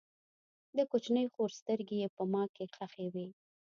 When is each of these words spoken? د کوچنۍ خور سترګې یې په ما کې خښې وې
د 0.77 0.79
کوچنۍ 0.91 1.25
خور 1.33 1.49
سترګې 1.59 1.95
یې 2.01 2.07
په 2.15 2.23
ما 2.31 2.43
کې 2.55 2.65
خښې 2.75 3.07
وې 3.13 3.27